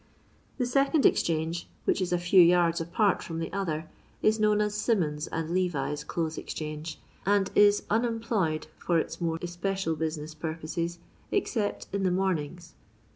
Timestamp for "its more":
8.97-9.37